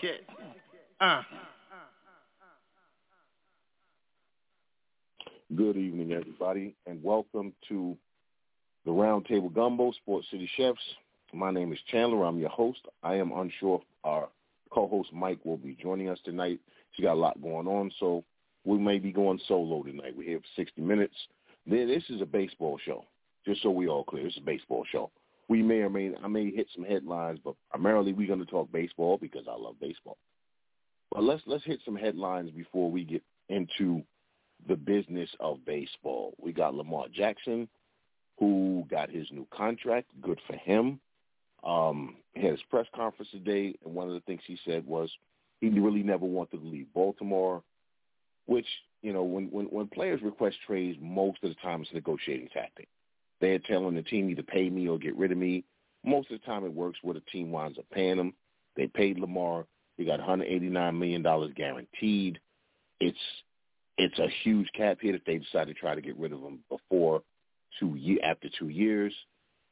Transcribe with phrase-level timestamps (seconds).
[0.00, 0.26] Connecticut.
[1.00, 1.22] Uh.
[5.56, 7.96] Good evening, everybody, and welcome to
[8.84, 10.78] the Roundtable Gumbo Sports City Chefs.
[11.32, 12.24] My name is Chandler.
[12.24, 12.80] I'm your host.
[13.02, 14.28] I am unsure if our
[14.70, 16.60] co-host Mike will be joining us tonight.
[16.92, 18.24] She got a lot going on, so
[18.64, 20.14] we may be going solo tonight.
[20.16, 21.14] We're here for 60 minutes.
[21.66, 23.04] This is a baseball show,
[23.46, 24.26] just so we all clear.
[24.26, 25.10] Is a baseball show.
[25.48, 28.70] We may or may I may hit some headlines, but primarily we're going to talk
[28.70, 30.18] baseball because I love baseball.
[31.10, 34.02] But let's let's hit some headlines before we get into
[34.68, 36.34] the business of baseball.
[36.38, 37.68] We got Lamar Jackson,
[38.38, 40.08] who got his new contract.
[40.20, 41.00] Good for him.
[41.64, 45.10] Um, he had his press conference today, and one of the things he said was
[45.60, 47.62] he really never wanted to leave Baltimore,
[48.46, 48.66] which,
[49.02, 52.88] you know, when, when, when players request trades, most of the time it's negotiating tactic.
[53.40, 55.64] They're telling the team either pay me or get rid of me.
[56.04, 58.34] Most of the time it works where the team winds up paying them.
[58.76, 59.66] They paid Lamar.
[59.96, 61.22] He got $189 million
[61.54, 62.38] guaranteed.
[63.00, 63.18] It's
[63.98, 66.60] it's a huge cap hit if they decide to try to get rid of him
[66.68, 67.22] before
[67.80, 69.12] two year after two years.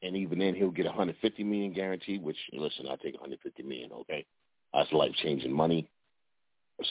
[0.02, 2.22] And even then, he'll get 150 million guaranteed.
[2.22, 3.92] Which listen, I take 150 million.
[3.92, 4.26] Okay,
[4.74, 5.88] that's life changing money.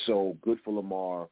[0.05, 1.27] So good for Lamar.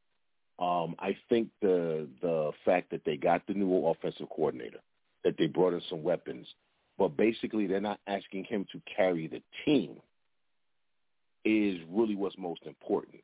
[0.60, 4.80] Um, I think the the fact that they got the new offensive coordinator,
[5.24, 6.48] that they brought in some weapons,
[6.98, 9.98] but basically they're not asking him to carry the team,
[11.46, 13.22] is really what's most important.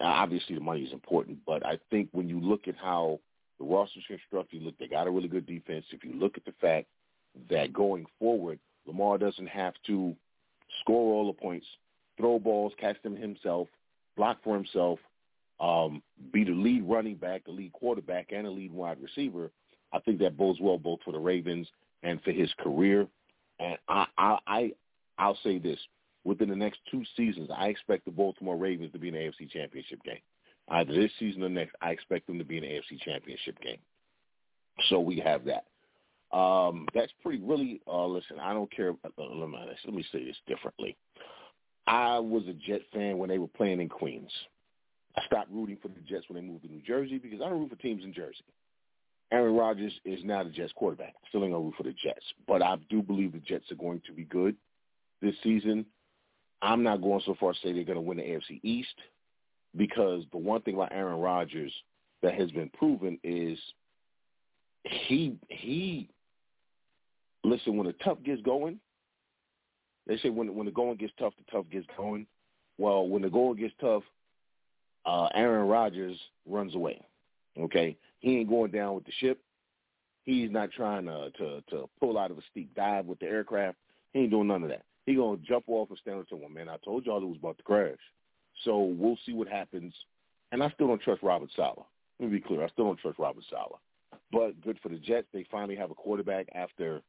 [0.00, 3.20] Obviously, the money is important, but I think when you look at how
[3.58, 5.84] the roster's constructed, look, they got a really good defense.
[5.90, 6.86] If you look at the fact
[7.50, 10.14] that going forward, Lamar doesn't have to
[10.80, 11.66] score all the points,
[12.16, 13.68] throw balls, catch them himself,
[14.16, 14.98] block for himself,
[15.60, 19.50] um, be the lead running back, the lead quarterback, and the lead wide receiver.
[19.92, 21.68] I think that bodes well both for the Ravens
[22.02, 23.06] and for his career.
[23.58, 24.72] And I, I, I
[25.18, 25.78] I'll say this:
[26.24, 29.50] within the next two seasons, I expect the Baltimore Ravens to be in the AFC
[29.50, 30.20] Championship game.
[30.68, 33.78] Either this season or next, I expect them to be in the AFC Championship game.
[34.88, 35.64] So we have that.
[36.36, 37.80] Um, that's pretty really.
[37.86, 38.90] Uh, listen, I don't care.
[39.04, 40.96] Uh, let me let me say this differently.
[41.86, 44.30] I was a Jet fan when they were playing in Queens.
[45.16, 47.60] I stopped rooting for the Jets when they moved to New Jersey because I don't
[47.60, 48.44] root for teams in Jersey.
[49.32, 51.14] Aaron Rodgers is now the Jets quarterback.
[51.32, 54.24] Ain't gonna for the Jets, but I do believe the Jets are going to be
[54.24, 54.56] good
[55.22, 55.86] this season.
[56.62, 58.94] I'm not going so far to say they're going to win the AFC East
[59.76, 61.72] because the one thing about Aaron Rodgers
[62.22, 63.58] that has been proven is
[64.84, 66.10] he he
[67.44, 68.78] listen when the tough gets going.
[70.06, 72.26] They say when when the going gets tough, the tough gets going.
[72.78, 74.02] Well, when the going gets tough,
[75.06, 77.00] uh, Aaron Rodgers runs away.
[77.60, 79.40] Okay, he ain't going down with the ship.
[80.24, 83.78] He's not trying to to, to pull out of a steep dive with the aircraft.
[84.12, 84.82] He ain't doing none of that.
[85.06, 86.68] He gonna jump off and stand up to man.
[86.68, 87.98] I told y'all it was about to crash.
[88.64, 89.94] So we'll see what happens.
[90.52, 91.86] And I still don't trust Robert Saleh.
[92.18, 92.62] Let me be clear.
[92.62, 93.78] I still don't trust Robert Saleh.
[94.32, 95.26] But good for the Jets.
[95.32, 97.00] They finally have a quarterback after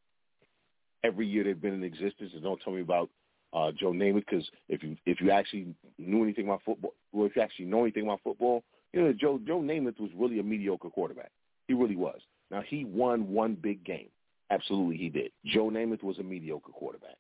[1.04, 2.32] every year they've been in existence.
[2.34, 3.10] And don't tell me about
[3.54, 7.36] uh, Joe Namath because if you if you actually knew anything about football, or if
[7.36, 10.90] you actually know anything about football, you know Joe Joe Namath was really a mediocre
[10.90, 11.32] quarterback.
[11.68, 12.20] He really was.
[12.50, 14.10] Now he won one big game.
[14.50, 15.32] Absolutely, he did.
[15.46, 17.18] Joe Namath was a mediocre quarterback.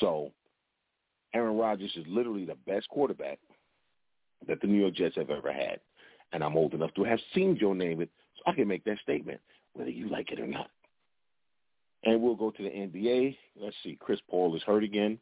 [0.00, 0.32] So
[1.34, 3.38] Aaron Rodgers is literally the best quarterback
[4.46, 5.80] that the New York Jets have ever had.
[6.32, 9.40] And I'm old enough to have seen Joe Namath, so I can make that statement,
[9.74, 10.70] whether you like it or not.
[12.04, 13.36] And we'll go to the NBA.
[13.60, 15.18] Let's see, Chris Paul is hurt again.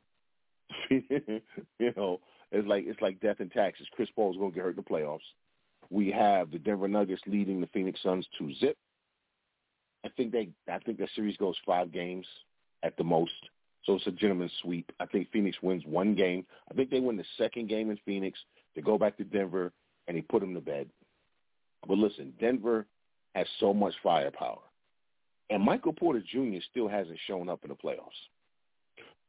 [0.90, 2.20] you know,
[2.52, 3.86] it's like it's like death and taxes.
[3.92, 5.18] Chris Paul is going to get hurt in the playoffs.
[5.90, 8.76] We have the Denver Nuggets leading the Phoenix Suns to zip.
[10.04, 12.26] I think they I think that series goes five games
[12.82, 13.32] at the most.
[13.84, 14.90] So it's a gentleman's sweep.
[15.00, 16.44] I think Phoenix wins one game.
[16.70, 18.38] I think they win the second game in Phoenix.
[18.74, 19.72] They go back to Denver
[20.06, 20.88] and he put them to bed.
[21.86, 22.86] But listen, Denver
[23.34, 24.58] has so much firepower.
[25.48, 26.58] And Michael Porter Jr.
[26.70, 28.10] still hasn't shown up in the playoffs.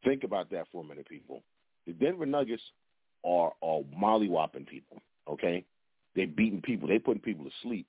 [0.04, 1.44] Think about that for a minute, people.
[1.88, 2.62] The Denver Nuggets
[3.24, 5.66] are, are molly-whopping people, okay?
[6.16, 6.88] They're beating people.
[6.88, 7.88] They're putting people to sleep.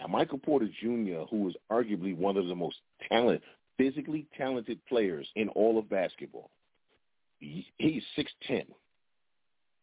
[0.00, 2.76] Now, Michael Porter Jr., who is arguably one of the most
[3.08, 3.42] talented,
[3.78, 6.50] physically talented players in all of basketball,
[7.38, 8.66] he, he's 6'10".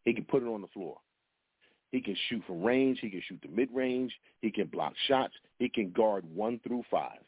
[0.04, 0.98] He can put it on the floor.
[1.92, 2.98] He can shoot from range.
[3.00, 4.12] He can shoot the mid-range.
[4.40, 5.34] He can block shots.
[5.58, 7.20] He can guard one through five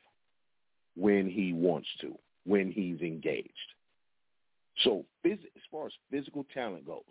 [0.96, 3.50] when he wants to, when he's engaged.
[4.82, 5.38] So as
[5.70, 7.02] far as physical talent goes,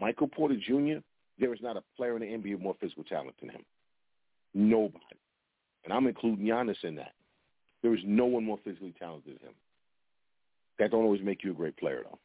[0.00, 1.00] Michael Porter Jr.,
[1.38, 3.64] there is not a player in the NBA with more physical talent than him.
[4.54, 5.04] Nobody.
[5.84, 7.12] And I'm including Giannis in that.
[7.82, 9.54] There is no one more physically talented than him.
[10.78, 12.18] That don't always make you a great player, though.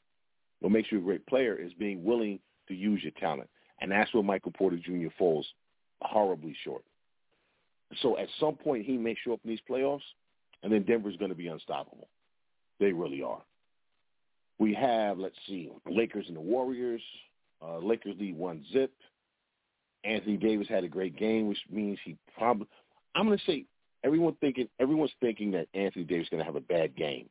[0.60, 3.50] What makes you a great player is being willing to use your talent.
[3.82, 5.10] And that's where Michael Porter Jr.
[5.18, 5.46] falls
[6.02, 6.84] horribly short.
[8.02, 10.02] So at some point, he may show up in these playoffs,
[10.64, 12.08] and then Denver's going to be unstoppable.
[12.80, 13.42] They really are.
[14.58, 17.02] We have, let's see, Lakers and the Warriors.
[17.62, 18.94] Uh, Lakers lead one zip.
[20.04, 22.68] Anthony Davis had a great game, which means he probably.
[23.16, 23.66] I'm going to say
[24.04, 27.30] everyone thinking everyone's thinking that Anthony Davis is going to have a bad game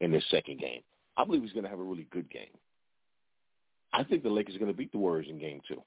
[0.00, 0.80] in this second game.
[1.16, 2.56] I believe he's going to have a really good game.
[3.92, 5.82] I think the Lakers are going to beat the Warriors in game two.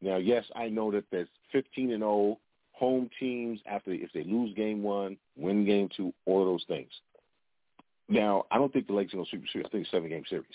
[0.00, 2.38] Now, yes, I know that there's 15 and 0
[2.72, 6.90] home teams after if they lose game one, win game two, all of those things.
[8.08, 9.66] Now, I don't think the Lakers are going to sweep the series.
[9.66, 10.46] I think it's a seven game series.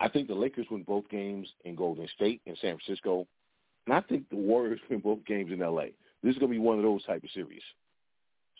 [0.00, 3.26] I think the Lakers win both games in Golden State and San Francisco,
[3.86, 5.92] and I think the Warriors win both games in L.A.
[6.22, 7.62] This is going to be one of those type of series.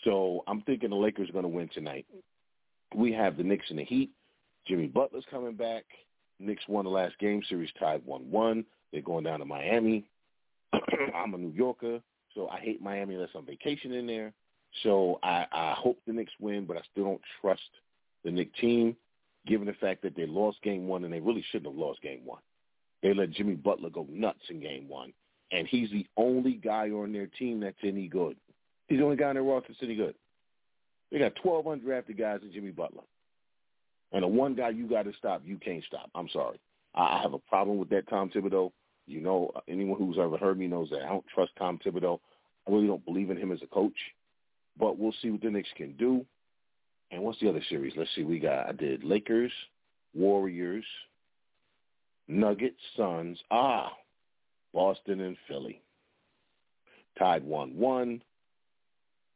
[0.04, 2.06] So I'm thinking the Lakers are going to win tonight.
[2.94, 4.10] We have the Knicks and the Heat.
[4.66, 5.84] Jimmy Butler's coming back.
[6.38, 8.64] Knicks won the last game series tied 1-1.
[8.92, 10.08] They're going down to Miami.
[11.14, 12.00] I'm a New Yorker,
[12.34, 14.32] so I hate Miami unless I'm vacationing there.
[14.82, 17.60] So I, I hope the Knicks win, but I still don't trust
[18.24, 18.96] the Knicks team,
[19.46, 22.20] given the fact that they lost game one and they really shouldn't have lost game
[22.24, 22.40] one.
[23.02, 25.12] They let Jimmy Butler go nuts in game one,
[25.52, 28.36] and he's the only guy on their team that's any good.
[28.88, 30.14] He's the only guy on their roster that's any good.
[31.10, 33.02] They got 12 undrafted guys in Jimmy Butler.
[34.12, 36.10] And the one guy you got to stop, you can't stop.
[36.14, 36.60] I'm sorry.
[36.94, 38.72] I have a problem with that Tom Thibodeau.
[39.06, 42.18] You know, anyone who's ever heard me knows that I don't trust Tom Thibodeau.
[42.66, 43.96] I really don't believe in him as a coach.
[44.78, 46.24] But we'll see what the Knicks can do.
[47.10, 47.92] And what's the other series?
[47.96, 48.22] Let's see.
[48.22, 49.52] We got I did Lakers,
[50.14, 50.84] Warriors,
[52.28, 53.38] Nuggets, Suns.
[53.50, 53.92] Ah,
[54.72, 55.82] Boston and Philly.
[57.18, 58.20] Tied 1-1.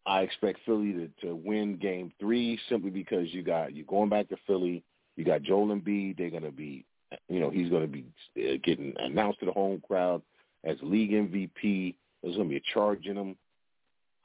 [0.07, 4.29] I expect Philly to, to win game three simply because you got you're going back
[4.29, 4.85] to Philly.
[5.17, 6.19] You got Joel Embiid.
[6.19, 6.85] They're going to be,
[7.29, 8.05] you know, he's going to be
[8.37, 10.23] uh, getting announced to the home crowd
[10.63, 11.95] as league MVP.
[12.23, 13.37] There's going to be a charge in him.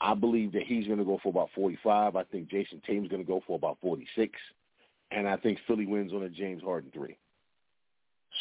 [0.02, 2.16] I believe that he's going to go for about 45.
[2.16, 4.34] I think Jayson Tatum's going to go for about 46.
[5.12, 7.18] And I think Philly wins on a James Harden three.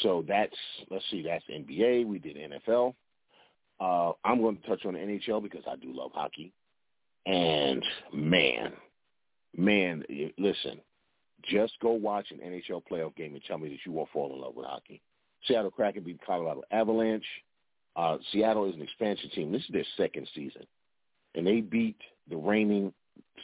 [0.02, 0.54] So that's,
[0.90, 2.06] let's see, that's NBA.
[2.06, 2.94] We did NFL.
[3.80, 6.52] Uh, I'm going to touch on the NHL because I do love hockey.
[7.26, 8.72] And man,
[9.56, 10.04] man,
[10.38, 10.80] listen,
[11.44, 14.40] just go watch an NHL playoff game and tell me that you won't fall in
[14.40, 15.00] love with hockey.
[15.46, 17.26] Seattle Kraken beat Colorado Avalanche.
[17.96, 19.52] Uh, Seattle is an expansion team.
[19.52, 20.66] This is their second season
[21.34, 21.98] and they beat
[22.30, 22.92] the reigning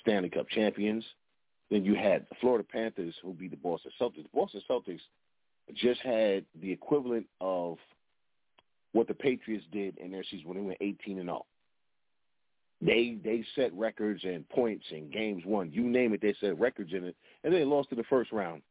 [0.00, 1.04] Stanley Cup champions.
[1.70, 4.22] Then you had the Florida Panthers who beat the Boston Celtics.
[4.22, 5.00] The Boston Celtics
[5.74, 7.78] just had the equivalent of
[8.92, 11.46] what the Patriots did in their season when they went 18 and 0.
[12.80, 15.72] They they set records and points and games won.
[15.72, 18.62] You name it, they set records in it, and they lost to the first round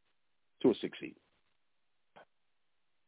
[0.62, 1.16] to a six seed.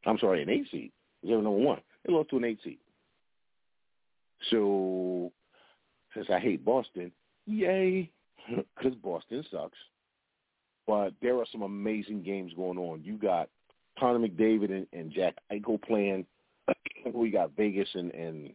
[0.05, 0.91] I'm sorry, an eight seed.
[1.23, 1.81] They were number one.
[2.05, 2.79] They lost to an eight seed.
[4.51, 5.31] So
[6.15, 7.11] since I hate Boston,
[7.45, 8.09] yay,
[8.49, 9.77] because Boston sucks.
[10.87, 13.03] But there are some amazing games going on.
[13.03, 13.49] You got
[13.99, 16.25] Connor McDavid and, and Jack Eichel playing.
[17.13, 18.53] we got Vegas and, and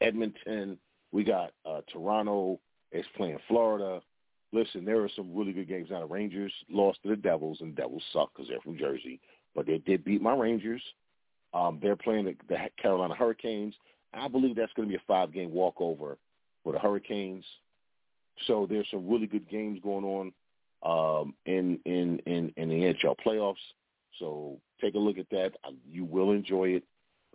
[0.00, 0.78] Edmonton.
[1.12, 2.60] We got uh, Toronto
[2.92, 4.00] is playing Florida.
[4.52, 5.88] Listen, there are some really good games.
[5.90, 9.20] Now the Rangers lost to the Devils, and Devils suck because they're from Jersey,
[9.54, 10.82] but they did beat my Rangers.
[11.52, 13.74] Um, they're playing the, the Carolina Hurricanes.
[14.12, 16.18] I believe that's going to be a five-game walkover
[16.64, 17.44] for the Hurricanes.
[18.46, 20.32] So there's some really good games going on
[20.82, 23.54] um, in, in in in the NHL playoffs.
[24.18, 25.52] So take a look at that.
[25.64, 26.84] Uh, you will enjoy it.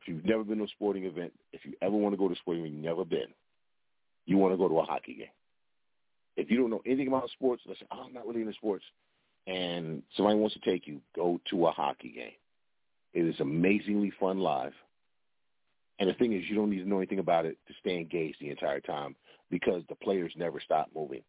[0.01, 2.33] If you've never been to a sporting event, if you ever want to go to
[2.33, 3.27] a sporting event, you've never been,
[4.25, 5.27] you want to go to a hockey game.
[6.37, 8.85] If you don't know anything about sports, let's say, oh, I'm not really into sports,
[9.45, 12.31] and somebody wants to take you, go to a hockey game.
[13.13, 14.73] It is amazingly fun live.
[15.99, 18.37] And the thing is, you don't need to know anything about it to stay engaged
[18.39, 19.15] the entire time
[19.49, 21.21] because the players never stop moving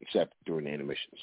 [0.00, 1.20] except during the intermissions.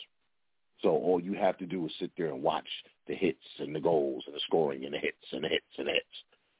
[0.81, 2.67] So all you have to do is sit there and watch
[3.07, 5.87] the hits and the goals and the scoring and the hits and the hits and
[5.87, 6.05] the hits.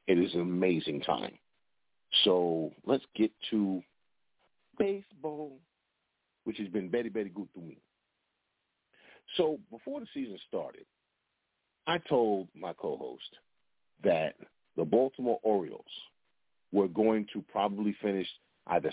[0.08, 1.38] It is an amazing time.
[2.24, 3.82] So let's get to
[4.78, 5.60] baseball,
[6.46, 7.78] which has been very, very good to me.
[9.38, 10.86] So before the season started,
[11.88, 13.24] I told my co-host
[14.04, 14.36] that
[14.78, 15.84] the Baltimore Orioles
[16.76, 18.28] were going to probably finish
[18.68, 18.92] either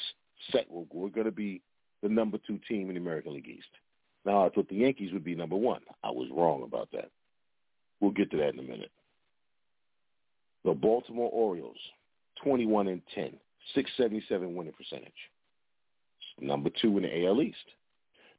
[0.53, 0.67] set.
[0.71, 1.61] We're going to be
[2.01, 3.67] the number two team in the American League East.
[4.25, 5.81] Now I thought the Yankees would be number one.
[6.05, 7.11] I was wrong about that.
[8.01, 8.93] We'll get to that in a minute.
[10.65, 11.77] The Baltimore Orioles,
[12.45, 13.33] 21 and 10,
[13.75, 15.13] 677 winning percentage.
[16.41, 17.57] Number two in the AL East.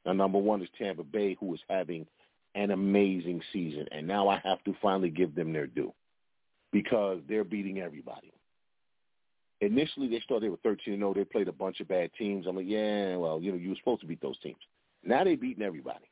[0.06, 2.06] Now, number one is Tampa Bay, who is having
[2.54, 3.86] an amazing season.
[3.92, 5.92] And now I have to finally give them their due
[6.72, 8.32] because they're beating everybody.
[9.60, 11.14] Initially, they started with 13 0.
[11.14, 12.46] They played a bunch of bad teams.
[12.46, 14.58] I'm like, yeah, well, you know, you were supposed to beat those teams.
[15.04, 16.06] Now they're beating everybody.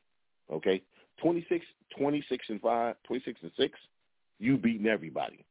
[0.51, 0.81] Okay,
[1.21, 1.65] 26,
[1.97, 3.77] 26 and five, 26 and six.
[4.39, 5.45] You beating everybody.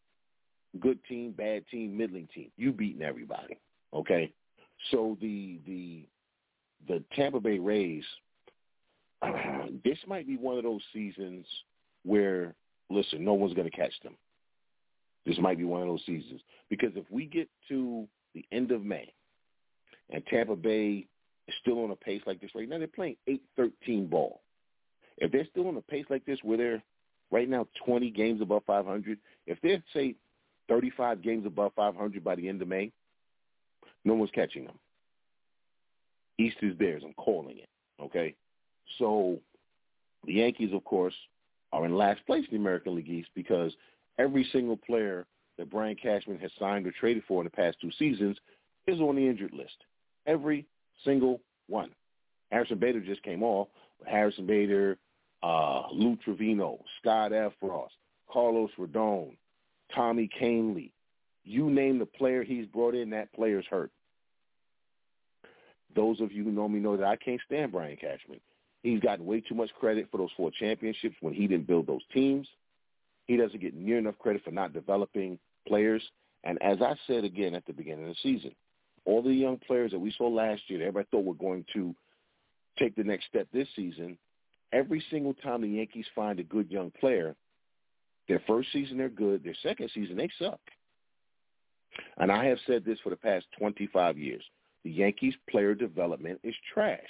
[0.81, 2.51] Good team, bad team, middling team.
[2.57, 3.59] You beating everybody.
[3.93, 4.33] Okay,
[4.91, 6.07] so the the
[6.89, 8.05] the Tampa Bay Rays
[9.85, 11.47] this might be one of those seasons
[12.05, 12.55] where,
[12.91, 14.17] listen, no one's going to catch them.
[15.25, 18.85] This might be one of those seasons because if we get to the end of
[18.85, 19.13] May
[20.11, 21.07] and Tampa Bay
[21.47, 24.41] is still on a pace like this right now, they're playing eight thirteen ball.
[25.19, 26.83] If they're still on a pace like this where they're
[27.31, 30.15] right now 20 games above 500, if they're, say,
[30.69, 32.93] 35 games above 500 by the end of May,
[34.05, 34.79] no one's catching them.
[36.39, 37.03] East is theirs.
[37.05, 37.69] I'm calling it.
[38.01, 38.35] Okay?
[38.99, 39.39] So
[40.27, 41.15] the Yankees, of course,
[41.73, 43.73] are in last place in the American League East because
[44.19, 45.27] every single player
[45.59, 48.39] that Brian Cashman has signed or traded for in the past two seasons
[48.87, 49.77] is on the injured list.
[50.27, 50.67] Every
[51.05, 51.91] single one.
[52.51, 53.69] Harrison Bader just came off.
[54.07, 54.99] Harrison Bader,
[55.43, 57.89] uh, Lou Trivino, Scott Effross,
[58.31, 59.37] Carlos Rodon,
[59.95, 60.91] Tommy Kahnle.
[61.45, 63.91] You name the player he's brought in, that player's hurt.
[65.95, 68.41] Those of you who know me know that I can't stand Brian Cashman.
[68.83, 72.03] He's gotten way too much credit for those four championships when he didn't build those
[72.13, 72.49] teams.
[73.33, 76.03] He doesn't get near enough credit for not developing players.
[76.45, 78.55] And as I said again at the beginning of the season,
[79.07, 81.95] all the young players that we saw last year that everybody thought were going to
[82.79, 84.19] take the next step this season,
[84.71, 87.35] every single time the Yankees find a good young player,
[88.29, 90.61] their first season they're good, their second season they suck.
[92.19, 94.45] And I have said this for the past 25 years.
[94.85, 97.01] The Yankees player development is trash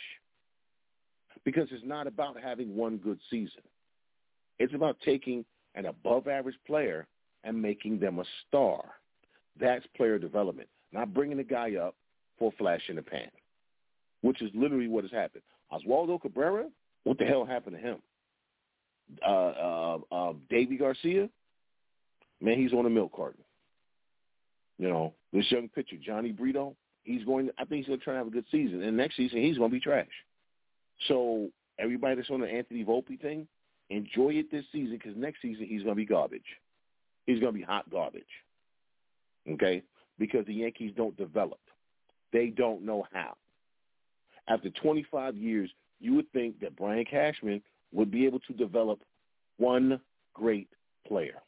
[1.45, 3.63] because it's not about having one good season.
[4.61, 7.07] It's about taking an above average player
[7.45, 8.83] and making them a star.
[9.61, 11.95] That's player development, not bringing a guy up
[12.39, 13.31] for a flash in the pan,
[14.23, 15.43] which is literally what has happened.
[15.73, 16.67] Oswaldo Cabrera,
[17.05, 17.99] what the hell happened to him?
[19.27, 21.29] Uh, uh, uh, Deivi Garcia,
[22.41, 23.43] man, he's on a milk carton.
[24.79, 26.75] You know, this young pitcher, Jhony Brito,
[27.05, 27.47] he's going.
[27.47, 29.43] To, I think he's going to try to have a good season, and next season
[29.43, 30.09] he's going to be trash.
[31.09, 33.47] So everybody that's on the Anthony Volpe thing,
[33.91, 36.43] enjoy it this season because next season he's going to be garbage.
[37.27, 38.23] He's going to be hot garbage.
[39.49, 39.83] Okay?
[40.19, 41.61] Because the Yankees don't develop.
[42.33, 43.35] They don't know how.
[44.49, 45.71] After 25 years,
[46.01, 47.63] you would think that Brian Cashman
[47.93, 49.01] would be able to develop
[49.59, 50.01] one
[50.35, 50.69] great
[51.07, 51.43] player.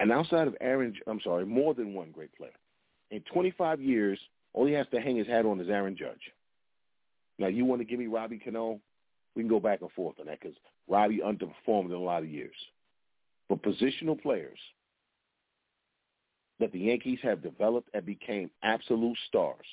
[0.00, 2.52] And outside of Aaron, I'm sorry, more than one great player.
[3.10, 4.18] In 25 years,
[4.52, 6.32] all he has to hang his hat on is Aaron Judge.
[7.38, 8.80] Now, you want to give me Robbie Cano?
[9.34, 10.56] We can go back and forth on that because
[10.88, 12.54] Robbie underperformed in a lot of years.
[13.48, 14.58] But positional players
[16.60, 19.66] that the Yankees have developed and became absolute stars,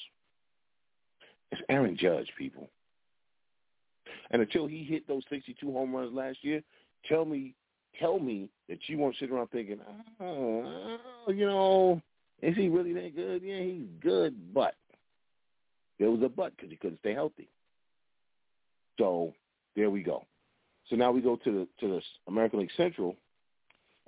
[1.52, 2.70] it's Aaron Judge, people.
[4.32, 6.62] And until he hit those 62 home runs last year,
[7.08, 7.54] tell me,
[8.00, 9.80] tell me that you won't sit around thinking,
[10.20, 12.02] oh, you know,
[12.42, 13.42] is he really that good?
[13.44, 14.76] Yeah, he's good, but
[16.00, 17.48] there was a but because he couldn't stay healthy.
[18.98, 19.34] So
[19.76, 20.26] there we go.
[20.90, 23.16] So now we go to the to the American League Central,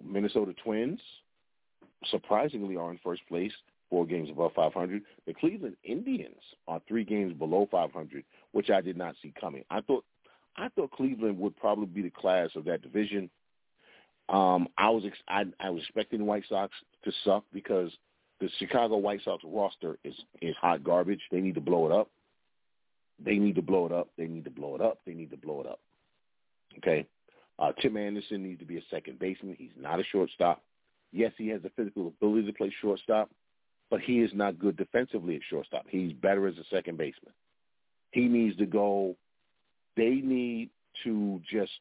[0.03, 0.99] Minnesota Twins
[2.11, 3.51] surprisingly are in first place,
[3.89, 5.01] four games above 500.
[5.25, 9.63] The Cleveland Indians are three games below 500, which I did not see coming.
[9.69, 10.05] I thought
[10.55, 13.29] I thought Cleveland would probably be the class of that division.
[14.29, 17.91] Um, I was ex- I, I was expecting the White Sox to suck because
[18.39, 21.21] the Chicago White Sox roster is is hot garbage.
[21.31, 22.09] They need to blow it up.
[23.23, 24.09] They need to blow it up.
[24.17, 24.99] They need to blow it up.
[25.05, 25.79] They need to blow it up.
[26.77, 27.07] Okay.
[27.59, 29.55] Uh, Tim Anderson needs to be a second baseman.
[29.57, 30.61] He's not a shortstop.
[31.11, 33.31] Yes, he has the physical ability to play shortstop,
[33.89, 35.85] but he is not good defensively at shortstop.
[35.89, 37.33] He's better as a second baseman.
[38.11, 39.15] He needs to go.
[39.95, 40.69] They need
[41.03, 41.71] to just.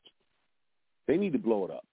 [1.07, 1.85] They need to blow it up.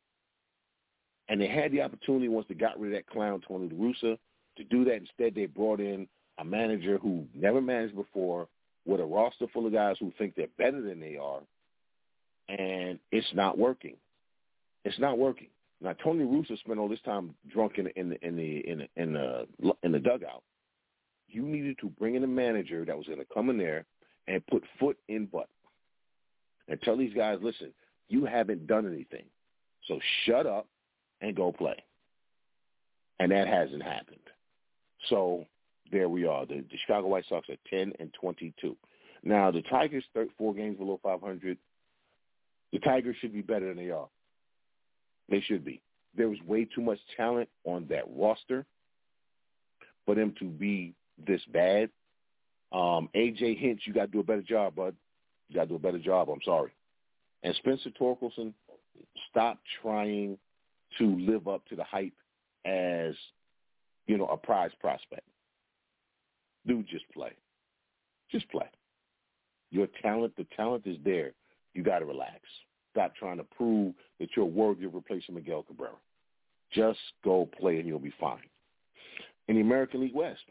[1.29, 4.17] And they had the opportunity once they got rid of that clown Tony La Russa
[4.57, 4.95] to do that.
[4.95, 6.07] Instead, they brought in
[6.37, 8.47] a manager who never managed before,
[8.85, 11.41] with a roster full of guys who think they're better than they are,
[12.49, 13.95] and it's not working.
[14.83, 15.47] It's not working.
[15.81, 18.87] Now Tony Russo spent all this time drunk in the in in the in the
[18.95, 19.47] in the,
[19.83, 20.43] in the dugout.
[21.27, 23.85] You needed to bring in a manager that was going to come in there
[24.27, 25.49] and put foot in butt
[26.67, 27.73] and tell these guys, listen,
[28.07, 29.25] you haven't done anything,
[29.87, 30.67] so shut up
[31.21, 31.75] and go play.
[33.19, 34.19] And that hasn't happened.
[35.09, 35.45] So
[35.93, 36.45] there we are.
[36.45, 38.75] The, the Chicago White Sox are 10 and 22.
[39.23, 40.03] Now, the Tigers,
[40.37, 41.57] four games below 500.
[42.73, 44.09] The Tigers should be better than they are.
[45.29, 45.81] They should be.
[46.17, 48.65] There was way too much talent on that roster
[50.05, 50.93] for them to be
[51.25, 51.89] this bad.
[52.71, 54.95] Um, AJ Hinch, you got to do a better job, bud.
[55.47, 56.29] You got to do a better job.
[56.29, 56.71] I'm sorry.
[57.43, 58.53] And Spencer Torkelson,
[59.29, 60.37] stop trying
[60.97, 62.13] to live up to the hype
[62.65, 63.13] as,
[64.07, 65.27] you know, a prize prospect.
[66.65, 67.31] Dude, just play.
[68.31, 68.69] Just play.
[69.71, 71.31] Your talent, the talent is there.
[71.73, 72.39] You got to relax.
[72.91, 75.93] Stop trying to prove that you're worthy of replacing Miguel Cabrera.
[76.71, 78.43] Just go play and you'll be fine.
[79.47, 80.41] In the American League West,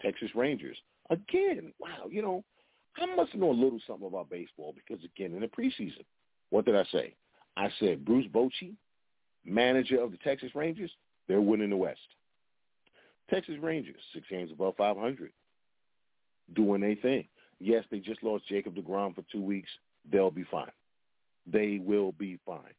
[0.00, 0.76] Texas Rangers.
[1.10, 2.44] Again, wow, you know,
[2.98, 6.04] I must know a little something about baseball because, again, in the preseason,
[6.50, 7.14] what did I say?
[7.56, 8.74] I said Bruce Bochy,
[9.44, 10.90] manager of the Texas Rangers,
[11.28, 12.00] they're winning the West.
[13.30, 15.32] Texas Rangers, six games above 500,
[16.54, 17.26] doing their thing.
[17.58, 19.70] Yes, they just lost Jacob DeGrom for two weeks.
[20.10, 20.70] They'll be fine.
[21.46, 22.74] They will be fine.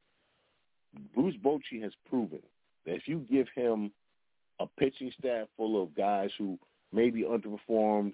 [1.16, 2.42] Bruce Bochy has proven
[2.86, 3.92] that if you give him
[4.60, 6.58] a pitching staff full of guys who
[6.92, 8.14] maybe underperformed,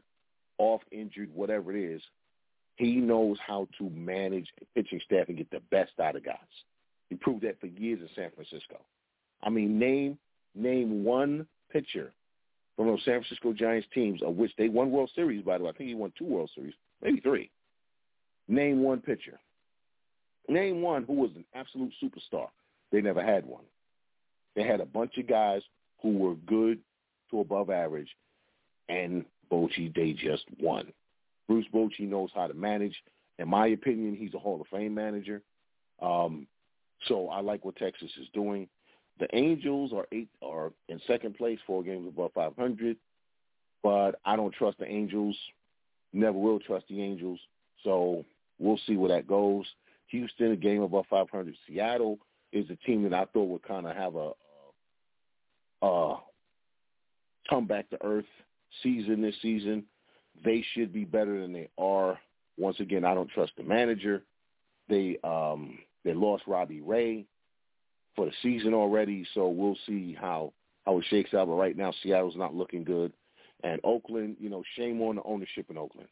[0.58, 2.02] off injured, whatever it is,
[2.76, 6.38] he knows how to manage a pitching staff and get the best out of guys.
[7.10, 8.80] He proved that for years in San Francisco.
[9.42, 10.18] I mean, name
[10.56, 12.13] name one pitcher
[12.75, 15.69] from those San Francisco Giants teams of which they won World Series, by the way.
[15.69, 17.51] I think he won two World Series, maybe three.
[18.47, 19.39] Name one pitcher.
[20.49, 22.47] Name one who was an absolute superstar.
[22.91, 23.63] They never had one.
[24.55, 25.62] They had a bunch of guys
[26.01, 26.79] who were good
[27.31, 28.09] to above average,
[28.89, 30.91] and Bochy, they just won.
[31.47, 32.95] Bruce Bochy knows how to manage.
[33.39, 35.41] In my opinion, he's a Hall of Fame manager.
[36.01, 36.47] Um,
[37.07, 38.67] so I like what Texas is doing.
[39.19, 42.97] The Angels are eight are in second place, four games above 500,
[43.84, 45.38] but I don't trust the Angels.
[46.13, 47.39] Never will trust the Angels.
[47.84, 48.26] So
[48.60, 49.65] we'll see where that goes.
[50.08, 51.56] Houston, a game above 500.
[51.67, 52.19] Seattle
[52.52, 54.32] is a team that I thought would kind of have a
[55.82, 56.17] uh,
[57.49, 58.26] come back to earth
[58.82, 59.84] season this season.
[60.43, 62.19] They should be better than they are.
[62.58, 64.23] Once again, I don't trust the manager.
[64.88, 67.26] They um, they lost Robbie Ray
[68.15, 70.54] for the season already, so we'll see how
[70.86, 71.47] how it shakes out.
[71.47, 73.13] But right now, Seattle's not looking good,
[73.63, 76.10] and Oakland, you know, shame on the ownership in Oakland.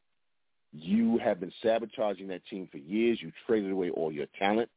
[0.74, 3.20] You have been sabotaging that team for years.
[3.22, 4.70] You traded away all your talent.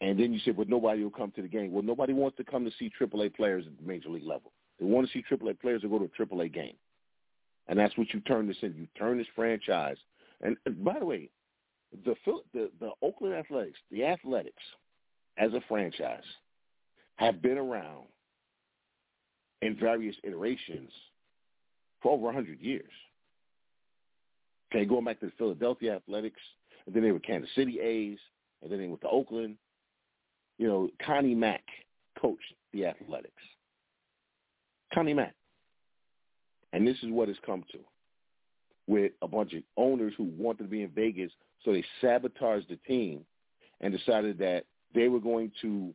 [0.00, 1.72] And then you said, well, nobody will come to the game.
[1.72, 4.52] Well, nobody wants to come to see AAA players at the major league level.
[4.78, 6.76] They want to see AAA players to go to a AAA game.
[7.66, 8.74] And that's what you turn this in.
[8.74, 9.96] You turn this franchise.
[10.40, 11.28] And, and by the way,
[12.04, 12.14] the,
[12.52, 14.62] the the Oakland Athletics, the Athletics,
[15.36, 16.24] as a franchise,
[17.18, 18.06] have been around
[19.60, 20.90] in various iterations
[22.00, 22.90] for over 100 years.
[24.70, 26.40] Okay, going back to the Philadelphia Athletics,
[26.86, 28.18] and then they were Kansas City A's,
[28.62, 29.56] and then they went to Oakland.
[30.58, 31.64] You know, Connie Mack
[32.20, 33.32] coached the Athletics.
[34.94, 35.34] Connie Mack.
[36.72, 37.78] And this is what it's come to
[38.86, 41.32] with a bunch of owners who wanted to be in Vegas,
[41.64, 43.24] so they sabotaged the team
[43.80, 45.92] and decided that they were going to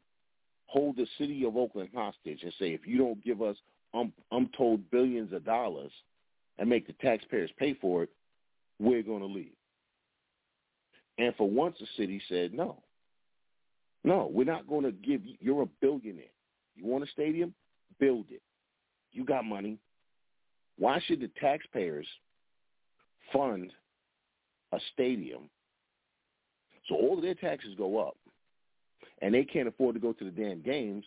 [0.73, 3.55] hold the city of Oakland hostage and say, if you don't give us
[3.93, 5.91] um, untold billions of dollars
[6.57, 8.09] and make the taxpayers pay for it,
[8.79, 9.53] we're going to leave.
[11.19, 12.81] And for once, the city said, no,
[14.03, 16.25] no, we're not going to give you, you're a billionaire.
[16.75, 17.53] You want a stadium?
[17.99, 18.41] Build it.
[19.11, 19.77] You got money.
[20.79, 22.07] Why should the taxpayers
[23.31, 23.71] fund
[24.71, 25.51] a stadium
[26.87, 28.17] so all of their taxes go up
[29.23, 31.05] and they can't afford to go to the damn games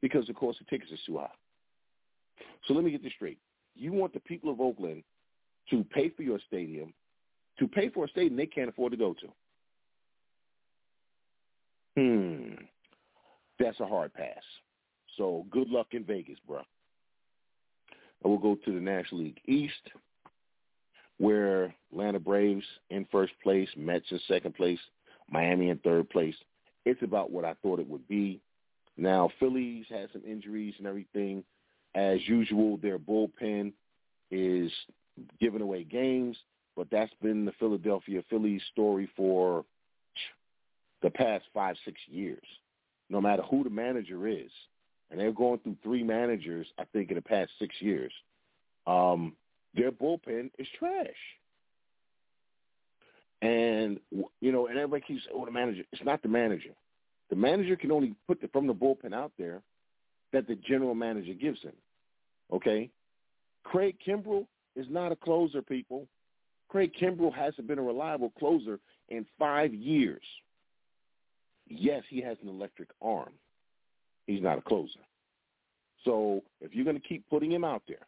[0.00, 1.28] because the cost of tickets is too high?
[2.66, 3.38] So let me get this straight.
[3.74, 5.02] You want the people of Oakland
[5.70, 6.94] to pay for your stadium,
[7.58, 9.28] to pay for a stadium they can't afford to go to.
[12.00, 12.54] Hmm.
[13.58, 14.42] That's a hard pass.
[15.18, 16.62] So good luck in Vegas, bro.
[18.22, 19.90] And we'll go to the National League East,
[21.18, 24.78] where Atlanta Braves in first place, Mets in second place,
[25.28, 26.36] Miami in third place.
[26.84, 28.40] It's about what I thought it would be.
[28.96, 31.44] Now, Phillies had some injuries and everything.
[31.94, 33.72] As usual, their bullpen
[34.30, 34.70] is
[35.40, 36.36] giving away games,
[36.76, 39.64] but that's been the Philadelphia Phillies story for
[41.02, 42.44] the past five, six years.
[43.08, 44.50] No matter who the manager is,
[45.10, 48.12] and they're going through three managers, I think, in the past six years.
[48.86, 49.34] Um,
[49.74, 51.08] their bullpen is trash.
[53.42, 53.98] And
[54.40, 56.74] you know, and everybody keeps "Oh, the manager." It's not the manager.
[57.30, 59.62] The manager can only put the, from the bullpen out there
[60.32, 61.72] that the general manager gives him.
[62.52, 62.90] Okay,
[63.64, 66.06] Craig Kimbrel is not a closer, people.
[66.68, 70.22] Craig Kimbrel hasn't been a reliable closer in five years.
[71.68, 73.32] Yes, he has an electric arm.
[74.26, 75.00] He's not a closer.
[76.04, 78.06] So if you're going to keep putting him out there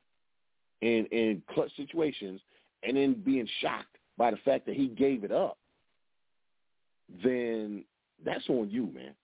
[0.81, 2.41] in in clutch situations
[2.83, 3.92] and then being shocked
[4.23, 5.59] by the fact that he gave it up,
[7.25, 7.85] then
[8.25, 9.17] that's on you, man.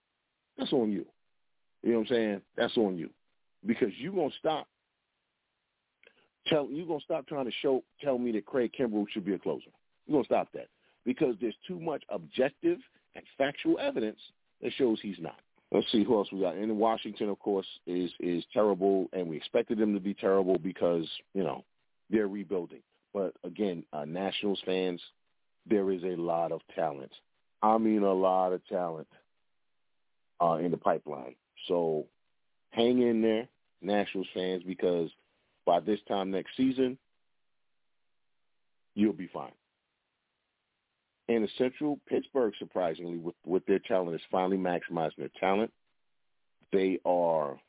[0.57, 1.05] That's on you.
[1.83, 2.41] You know what I'm saying?
[2.57, 3.09] That's on you.
[3.65, 4.67] Because you're gonna stop
[6.47, 9.39] tell you're gonna stop trying to show tell me that Craig Kimbrel should be a
[9.39, 9.69] closer.
[10.05, 10.67] You're gonna stop that.
[11.05, 12.79] Because there's too much objective
[13.15, 14.19] and factual evidence
[14.61, 15.39] that shows he's not.
[15.71, 16.55] Let's see who else we got.
[16.55, 21.07] And Washington, of course, is is terrible, and we expected them to be terrible because
[21.33, 21.63] you know
[22.09, 22.81] they're rebuilding.
[23.13, 25.01] But again, uh, Nationals fans,
[25.65, 27.11] there is a lot of talent.
[27.61, 29.07] I mean, a lot of talent
[30.41, 31.35] uh, in the pipeline.
[31.67, 32.07] So
[32.71, 33.47] hang in there,
[33.81, 35.09] Nationals fans, because
[35.65, 36.97] by this time next season,
[38.95, 39.51] you'll be fine.
[41.27, 45.71] And the Central, Pittsburgh, surprisingly, with, with their talent, is finally maximizing their talent.
[46.71, 47.59] They are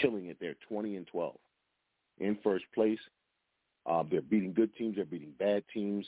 [0.00, 0.36] killing it.
[0.40, 1.36] They're 20 and 12
[2.18, 2.98] in first place.
[3.86, 4.96] Uh, they're beating good teams.
[4.96, 6.06] They're beating bad teams.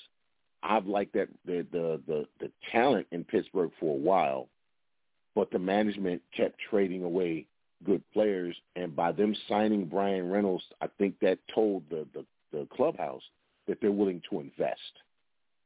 [0.62, 4.48] I've liked that the, the the the talent in Pittsburgh for a while,
[5.34, 7.46] but the management kept trading away
[7.84, 12.66] good players, and by them signing Bryan Reynolds, I think that told the the, the
[12.76, 13.22] clubhouse
[13.66, 14.80] that they're willing to invest.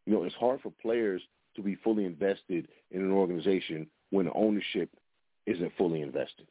[0.07, 1.23] You know, it's hard for players
[1.57, 4.91] to be fully invested in an organization when ownership
[5.47, 6.47] isn't fully invested.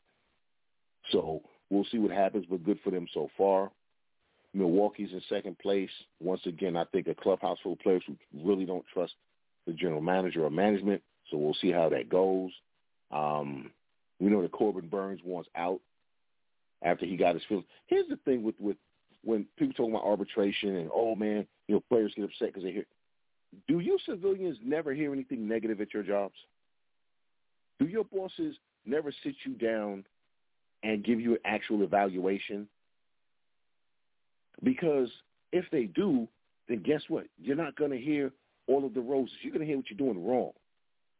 [1.11, 3.71] So we'll see what happens, but good for them so far.
[4.53, 5.89] Milwaukee's in second place.
[6.19, 9.13] Once again, I think a clubhouse full of players who really don't trust
[9.65, 11.01] the general manager or management.
[11.31, 12.51] So we'll see how that goes.
[13.11, 13.71] Um,
[14.19, 15.79] we know that Corbin Burnes wants out
[16.81, 17.65] after he got his feelings.
[17.87, 18.77] Here's the thing with with
[19.23, 22.71] when people talk about arbitration and oh man, you know players get upset because they
[22.71, 22.85] hear
[23.67, 26.35] do you civilians never hear anything negative at your jobs?
[27.79, 30.05] Do your bosses never sit you down
[30.83, 32.67] and give you an actual evaluation?
[34.61, 35.09] Because
[35.51, 36.27] if they do,
[36.67, 37.25] then guess what?
[37.41, 38.31] You're not going to hear
[38.67, 39.35] all of the roses.
[39.41, 40.51] You're going to hear what you're doing wrong.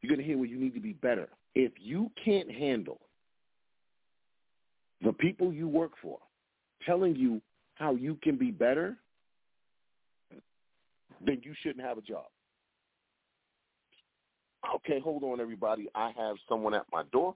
[0.02, 1.30] You're going to hear where you need to be better.
[1.56, 3.00] If you can't handle
[5.04, 6.20] the people you work for
[6.86, 7.42] telling you
[7.76, 8.98] how you can be better,
[11.26, 12.26] then you shouldn't have a job.
[14.76, 15.90] Okay, hold on, everybody.
[15.94, 17.36] I have someone at my door.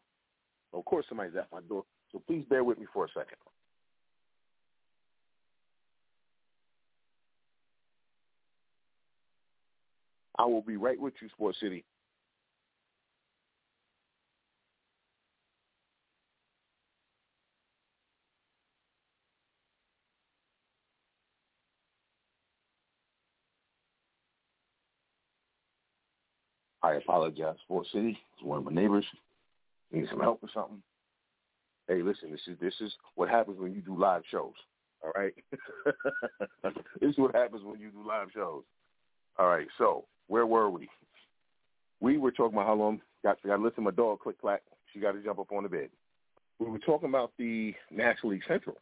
[0.73, 3.37] Of course, somebody's at my door, so please bear with me for a second.
[10.37, 11.83] I will be right with you, Sports City.
[26.83, 27.55] I apologize.
[27.63, 29.05] Sports City is one of my neighbors.
[29.91, 30.81] Need some help or something?
[31.87, 34.53] Hey, listen, this is this is what happens when you do live shows.
[35.03, 35.33] All right,
[36.63, 38.63] this is what happens when you do live shows.
[39.39, 40.89] All right, so where were we?
[41.99, 44.61] We were talking about how long got got to listen to my dog click clack.
[44.93, 45.89] She got to jump up on the bed.
[46.59, 48.77] We were talking about the National League Central,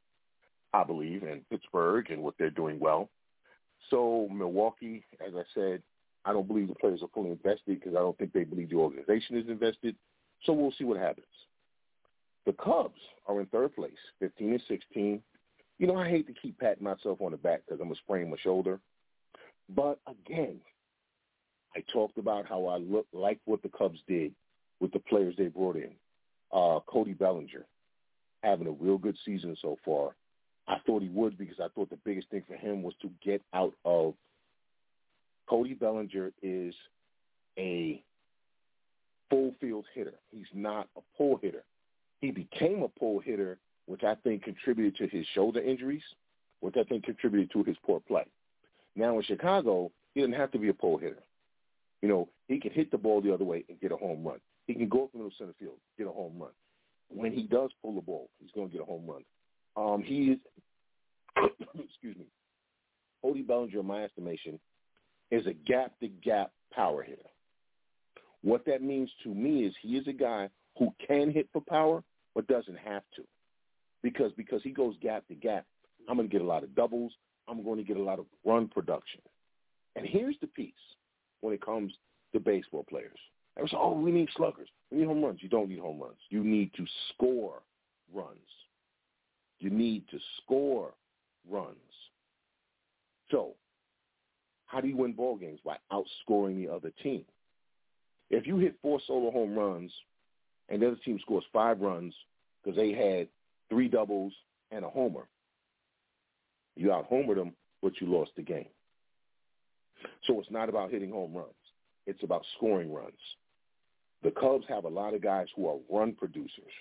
[0.74, 3.10] I believe, and Pittsburgh and what they're doing well.
[3.90, 5.82] So Milwaukee, as I said,
[6.24, 8.78] I don't believe the players are fully invested because I don't think they believe the
[8.78, 9.96] organization is invested.
[10.46, 11.28] So we'll see what happens.
[12.46, 15.22] The Cubs are in third place, 15 and 16.
[15.78, 18.02] You know, I hate to keep patting myself on the back because I'm going to
[18.02, 18.80] sprain my shoulder.
[19.76, 20.60] But again,
[21.76, 24.34] I talked about how I look like what the Cubs did
[24.80, 25.92] with the players they brought in.
[26.52, 27.66] Uh, Cody Bellinger
[28.44, 30.16] having a real good season so far.
[30.68, 33.42] I thought he would because I thought the biggest thing for him was to get
[33.54, 34.14] out of
[35.48, 36.74] Cody Bellinger is
[37.58, 38.02] a
[39.30, 40.14] full field hitter.
[40.32, 41.64] He's not a pull hitter.
[42.22, 46.04] He became a pull hitter, which I think contributed to his shoulder injuries,
[46.62, 48.26] which I think contributed to his poor play.
[48.96, 51.22] Now in Chicago, he doesn't have to be a pull hitter.
[52.06, 54.38] You know, he can hit the ball the other way and get a home run.
[54.68, 56.52] He can go up the middle center field, get a home run.
[57.10, 59.24] When he does pull the ball, he's going to get a home run.
[59.76, 60.38] Um, he is,
[61.84, 62.26] excuse me,
[63.24, 64.60] Cody Bellinger, in my estimation,
[65.32, 67.26] is a gap-to-gap power hitter.
[68.44, 72.04] What that means to me is he is a guy who can hit for power
[72.36, 73.24] but doesn't have to.
[74.04, 75.66] Because because he goes gap to gap,
[76.08, 77.14] I'm going to get a lot of doubles.
[77.48, 79.22] I'm going to get a lot of run production.
[79.96, 80.74] And here's the piece
[81.46, 81.94] when it comes
[82.34, 83.18] to baseball players.
[83.58, 84.68] Everyone say, oh, we need sluggers.
[84.92, 85.40] We need home runs.
[85.42, 86.18] You don't need home runs.
[86.30, 87.62] You need to score
[88.14, 88.30] runs.
[89.60, 90.94] You need to score
[91.50, 91.76] runs.
[93.32, 93.54] So
[94.66, 95.60] how do you win ball games?
[95.64, 97.24] By outscoring the other team.
[98.30, 99.92] If you hit four solo home runs
[100.68, 102.14] and the other team scores five runs
[102.64, 103.28] because they had
[103.70, 104.34] three doubles
[104.72, 105.28] and a homer,
[106.76, 108.68] you out-homered them, but you lost the game.
[110.28, 111.50] So it's not about hitting home runs.
[112.06, 113.14] It's about scoring runs.
[114.24, 116.72] The Cubs have a lot of guys who are run producers.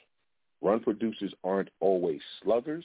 [0.63, 2.85] Run producers aren't always sluggers.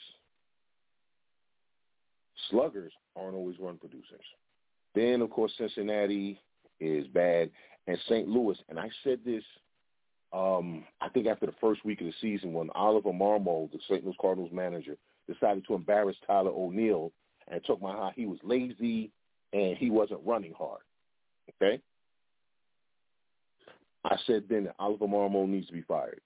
[2.50, 4.26] Sluggers aren't always run producers.
[4.96, 6.40] Then, of course, Cincinnati
[6.80, 7.52] is bad,
[7.88, 8.28] and St.
[8.28, 8.58] Louis.
[8.70, 9.44] And I said this,
[10.34, 14.04] um, I think after the first week of the season when Oliver Marmol, the St.
[14.04, 14.96] Louis Cardinals manager,
[15.28, 17.12] decided to embarrass Tyler O'Neill
[17.48, 19.12] and talk about how he was lazy
[19.54, 20.82] and he wasn't running hard.
[21.62, 21.82] Okay?
[24.06, 26.22] I said then that Oliver Marmol needs to be fired.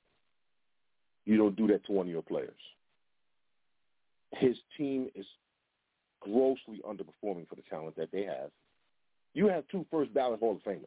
[1.26, 2.52] You don't do that to one of your players.
[4.32, 5.26] His team is
[6.20, 8.52] grossly underperforming for the talent that they have.
[9.34, 10.86] You have two first ballot Hall of Famers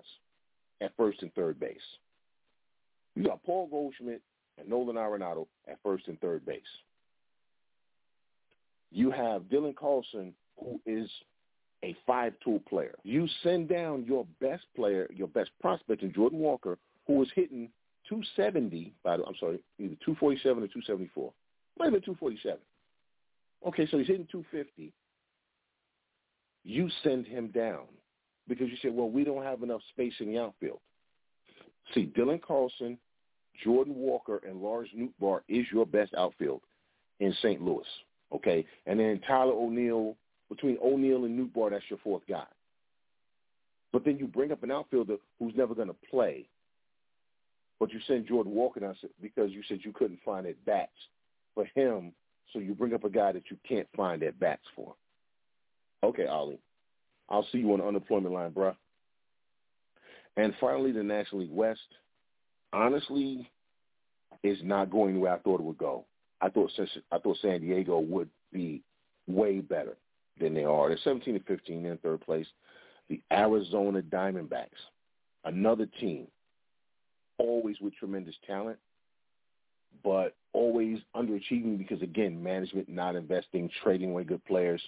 [0.80, 1.76] at first and third base.
[3.14, 4.20] You got Paul Goldschmidt
[4.58, 6.62] and Nolan Arenado at first and third base.
[8.92, 11.10] You have Dylan Carlson, who is
[11.84, 12.94] a five-tool player.
[13.02, 17.68] You send down your best player, your best prospect in Jordan Walker, who was hitting
[18.08, 21.32] 270, by the I'm sorry, either 247 or 274.
[21.78, 22.58] Might have been 247.
[23.66, 24.92] Okay, so he's hitting 250
[26.66, 27.84] you send him down
[28.48, 30.80] because you say, well, we don't have enough space in the outfield.
[31.94, 32.98] See, Dylan Carlson,
[33.64, 36.60] Jordan Walker, and Lars Nootbaar is your best outfield
[37.20, 37.62] in St.
[37.62, 37.86] Louis,
[38.32, 38.66] okay?
[38.86, 40.16] And then Tyler O'Neill,
[40.48, 42.46] between O'Neill and Nootbaar, that's your fourth guy.
[43.92, 46.46] But then you bring up an outfielder who's never going to play,
[47.80, 50.90] but you send Jordan Walker down because you said you couldn't find at bats
[51.54, 52.12] for him,
[52.52, 54.94] so you bring up a guy that you can't find at bats for.
[56.02, 56.60] Okay, Ollie.
[57.28, 58.76] I'll see you on the unemployment line, bruh.
[60.36, 61.80] And finally, the National League West.
[62.72, 63.48] Honestly,
[64.42, 66.04] is not going the way I thought it would go.
[66.40, 66.70] I thought
[67.10, 68.82] I thought San Diego would be
[69.26, 69.96] way better
[70.40, 70.88] than they are.
[70.88, 72.46] They're 17 and 15 in third place.
[73.08, 74.66] The Arizona Diamondbacks,
[75.44, 76.26] another team,
[77.38, 78.78] always with tremendous talent,
[80.02, 84.82] but always underachieving because again, management not investing, trading away good players.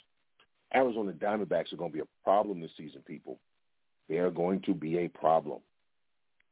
[0.75, 3.39] Arizona Diamondbacks are going to be a problem this season, people.
[4.09, 5.61] They are going to be a problem.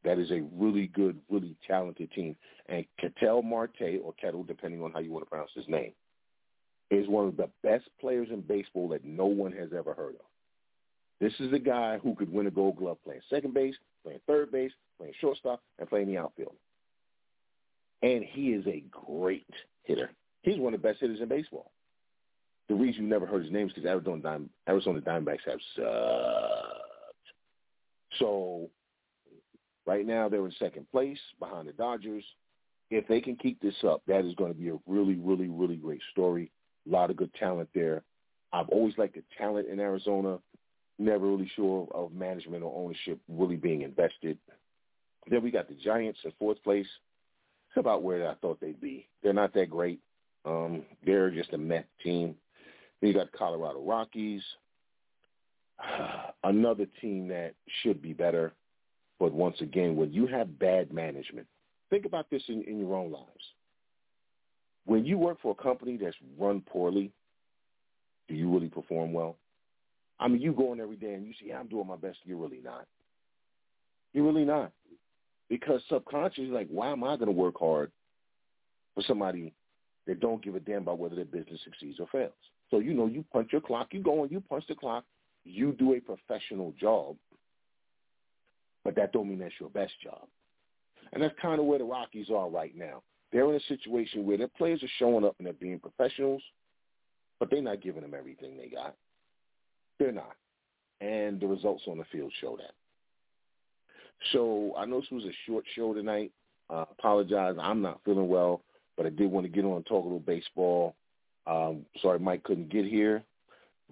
[0.04, 2.36] That is a really good, really talented team.
[2.66, 5.92] And Ketel Marte, or Kettle, depending on how you want to pronounce his name,
[6.90, 10.26] is one of the best players in baseball that no one has ever heard of.
[11.20, 14.52] This is a guy who could win a gold glove playing second base, playing third
[14.52, 16.54] base, playing shortstop, and playing the outfield.
[18.02, 19.46] And he is a great
[19.84, 20.10] hitter.
[20.42, 21.70] He's one of the best hitters in baseball
[22.68, 25.84] the reason you never heard his name is because Arizona, Dime, Arizona Diamondbacks have sucked.
[28.18, 28.70] So
[29.86, 32.24] right now they're in second place behind the Dodgers.
[32.90, 35.76] If they can keep this up, that is going to be a really, really, really
[35.76, 36.50] great story.
[36.86, 38.02] A lot of good talent there.
[38.52, 40.38] I've always liked the talent in Arizona.
[40.98, 44.38] Never really sure of management or ownership really being invested.
[45.28, 46.86] Then we got the Giants in fourth place.
[47.68, 49.08] It's about where I thought they'd be.
[49.22, 50.00] They're not that great.
[50.44, 52.36] Um, they're just a Met team.
[53.00, 54.42] Then you got Colorado Rockies,
[56.44, 58.52] another team that should be better.
[59.18, 61.46] But once again, when you have bad management,
[61.90, 63.26] think about this in, in your own lives.
[64.86, 67.12] When you work for a company that's run poorly,
[68.28, 69.36] do you really perform well?
[70.18, 72.18] I mean, you go in every day and you see, yeah, I'm doing my best.
[72.24, 72.86] You're really not.
[74.12, 74.72] You're really not.
[75.48, 77.92] Because subconsciously, like, why am I going to work hard
[78.94, 79.52] for somebody
[80.06, 82.32] that don't give a damn about whether their business succeeds or fails?
[82.70, 83.88] So, you know, you punch your clock.
[83.92, 85.04] You go and you punch the clock.
[85.44, 87.16] You do a professional job.
[88.82, 90.26] But that don't mean that's your best job.
[91.12, 93.02] And that's kind of where the Rockies are right now.
[93.32, 96.42] They're in a situation where their players are showing up and they're being professionals,
[97.38, 98.94] but they're not giving them everything they got.
[99.98, 100.36] They're not.
[101.00, 102.72] And the results on the field show that.
[104.32, 106.32] So I know this was a short show tonight.
[106.70, 107.56] Uh, apologize.
[107.60, 108.62] I'm not feeling well,
[108.96, 110.94] but I did want to get on and talk a little baseball.
[111.46, 113.22] Um, sorry Mike couldn't get here.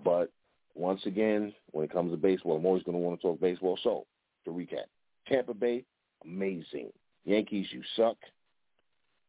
[0.02, 0.32] But
[0.74, 3.78] once again, when it comes to baseball, I'm always going to want to talk baseball.
[3.82, 4.06] So
[4.44, 4.86] to recap,
[5.28, 5.84] Tampa Bay,
[6.24, 6.90] amazing.
[7.24, 8.16] Yankees, you suck.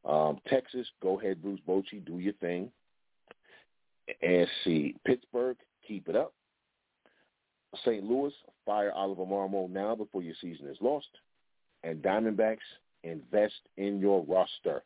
[0.06, 2.72] Um, Texas, go ahead, Bruce Bochy, do your thing.
[4.22, 6.34] And see, Pittsburgh, keep it up.
[7.84, 8.04] St.
[8.04, 8.34] Louis,
[8.66, 11.08] fire Oliver Marmol now before your season is lost.
[11.84, 12.58] And Diamondbacks,
[13.04, 14.84] invest in your roster.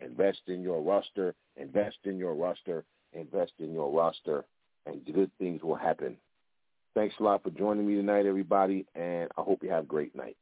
[0.00, 1.34] Invest in your roster.
[1.56, 2.84] Invest in your roster.
[3.12, 4.44] Invest in your roster.
[4.86, 6.16] And good things will happen.
[6.94, 10.14] Thanks a lot for joining me tonight, everybody, and I hope you have a great
[10.14, 10.36] night.